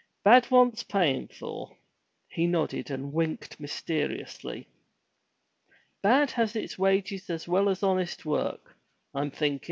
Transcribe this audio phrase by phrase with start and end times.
[0.23, 1.77] Bad wants payin' for."
[2.27, 4.67] He nodded and winked mysteriously.
[6.01, 8.75] "Bad has its wages as well as honest work,
[9.13, 9.59] I'm thinkin'.